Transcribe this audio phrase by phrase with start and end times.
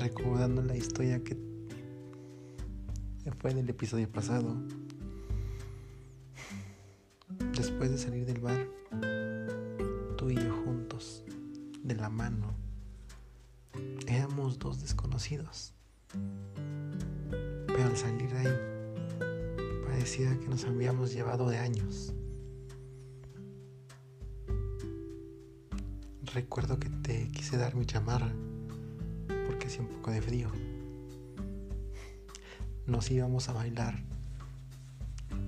[0.00, 1.36] recordando la historia que
[3.38, 4.56] fue en el episodio pasado.
[7.54, 8.66] Después de salir del bar,
[10.16, 11.22] tú y yo juntos,
[11.82, 12.54] de la mano,
[14.06, 15.74] éramos dos desconocidos.
[17.66, 22.14] Pero al salir de ahí, parecía que nos habíamos llevado de años.
[26.34, 28.32] Recuerdo que te quise dar mi chamarra
[29.50, 30.48] porque hacía un poco de frío.
[32.86, 34.00] Nos íbamos a bailar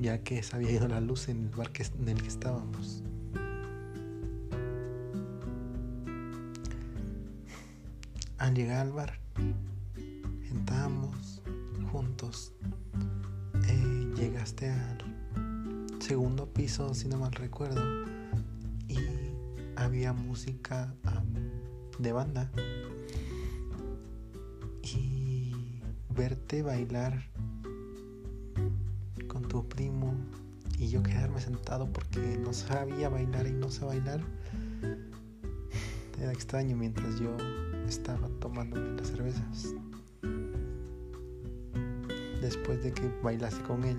[0.00, 1.70] ya que se había ido la luz en el bar
[2.00, 3.04] en el que estábamos.
[8.38, 9.20] Al llegar al bar,
[10.50, 11.40] entramos
[11.92, 12.52] juntos.
[13.68, 14.98] Eh, llegaste al
[16.00, 17.80] segundo piso, si no mal recuerdo,
[18.88, 18.98] y
[19.76, 20.92] había música
[22.00, 22.50] de banda.
[26.16, 27.24] Verte bailar
[29.26, 30.14] con tu primo
[30.78, 34.20] y yo quedarme sentado porque no sabía bailar y no sé bailar.
[36.20, 37.36] Era extraño mientras yo
[37.88, 39.74] estaba tomando las cervezas.
[42.40, 43.98] Después de que bailaste con él,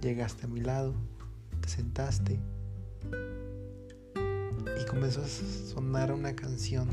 [0.00, 0.94] llegaste a mi lado,
[1.60, 2.40] te sentaste
[4.80, 6.88] y comenzó a sonar una canción.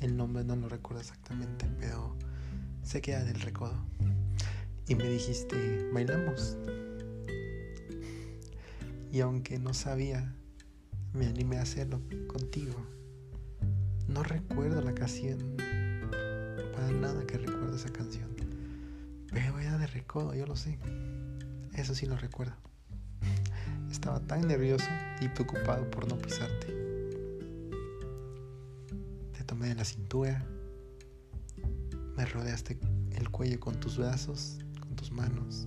[0.00, 2.16] El nombre no lo recuerdo exactamente, pero
[2.90, 3.76] se queda del recodo.
[4.88, 6.56] Y me dijiste, bailamos.
[9.12, 10.34] Y aunque no sabía,
[11.12, 12.74] me animé a hacerlo contigo.
[14.08, 15.38] No recuerdo la canción,
[16.72, 18.28] para nada que recuerdo esa canción.
[19.30, 20.76] Pero era de recodo, yo lo sé.
[21.74, 22.56] Eso sí lo recuerdo.
[23.88, 24.88] Estaba tan nervioso
[25.20, 26.80] y preocupado por no pisarte
[29.50, 30.46] tomé de la cintura,
[32.20, 32.78] me rodeaste
[33.12, 35.66] el cuello con tus brazos, con tus manos,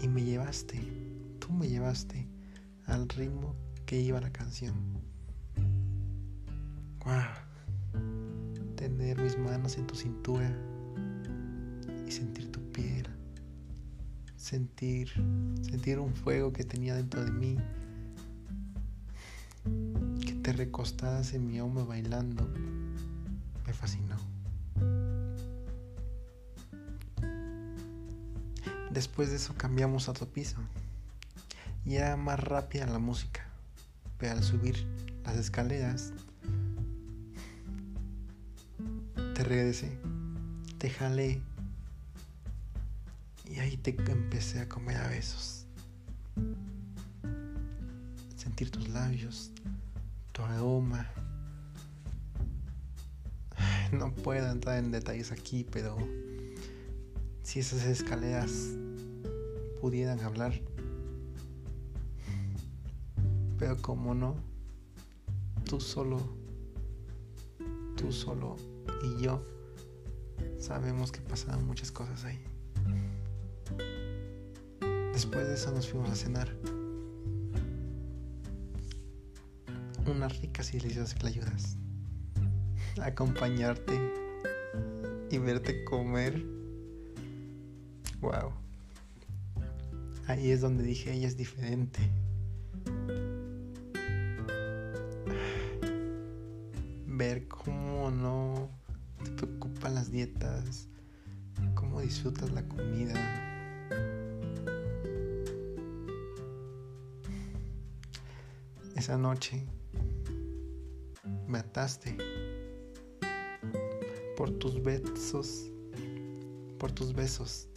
[0.00, 0.80] y me llevaste,
[1.38, 2.26] tú me llevaste
[2.86, 3.54] al ritmo
[3.84, 4.74] que iba la canción.
[7.04, 8.00] ¡Wow!
[8.76, 10.50] Tener mis manos en tu cintura
[12.08, 13.06] y sentir tu piel,
[14.36, 15.10] sentir,
[15.60, 17.58] sentir un fuego que tenía dentro de mí
[20.42, 22.48] te recostadas en mi hombro bailando
[23.66, 24.35] me fascinó.
[28.96, 30.56] Después de eso cambiamos a otro piso
[31.84, 33.46] y era más rápida la música,
[34.16, 34.86] pero al subir
[35.22, 36.14] las escaleras
[39.34, 39.98] te regresé,
[40.78, 41.42] te jalé
[43.44, 45.66] y ahí te empecé a comer a besos.
[48.34, 49.50] Sentir tus labios,
[50.32, 51.06] tu aroma.
[53.92, 55.98] No puedo entrar en detalles aquí, pero
[57.42, 58.70] si esas escaleras
[59.80, 60.60] pudieran hablar.
[63.58, 64.36] Pero como no,
[65.64, 66.18] tú solo,
[67.96, 68.56] tú solo
[69.02, 69.42] y yo
[70.58, 72.42] sabemos que pasaron muchas cosas ahí.
[75.12, 76.48] Después de eso nos fuimos a cenar.
[80.10, 81.76] unas ricas y deliciosas ayudas
[83.02, 83.98] Acompañarte
[85.30, 86.42] y verte comer.
[88.20, 88.52] Wow.
[90.28, 92.00] Ahí es donde dije, ella es diferente.
[97.06, 98.68] Ver cómo no
[99.24, 100.88] te preocupan las dietas,
[101.74, 103.14] cómo disfrutas la comida.
[108.96, 109.64] Esa noche
[111.46, 112.16] me ataste.
[114.36, 115.70] Por tus besos,
[116.78, 117.68] por tus besos,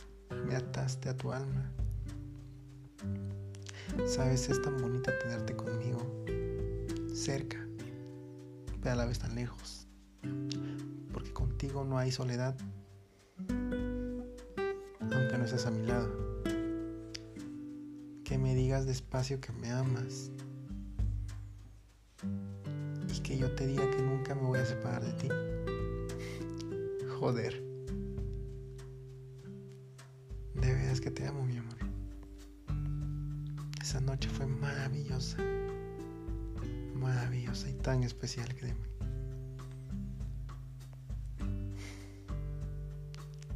[0.47, 1.71] me ataste a tu alma.
[4.07, 5.99] Sabes, es tan bonita tenerte conmigo,
[7.13, 7.57] cerca,
[8.81, 9.87] pero a la vez tan lejos.
[11.13, 12.57] Porque contigo no hay soledad,
[14.99, 16.09] aunque no estés a mi lado.
[18.23, 20.31] Que me digas despacio que me amas
[23.29, 25.27] que yo te diga que nunca me voy a separar de ti.
[27.19, 27.63] Joder.
[30.55, 31.78] De veras que te amo, mi amor.
[33.89, 35.37] Esa noche fue maravillosa.
[36.93, 38.71] Maravillosa y tan especial, mí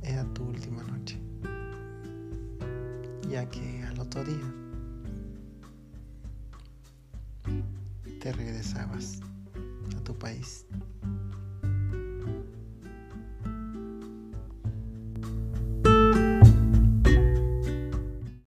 [0.02, 1.20] Era tu última noche.
[3.30, 4.52] Ya que al otro día
[8.20, 9.20] te regresabas
[10.04, 10.66] tu país.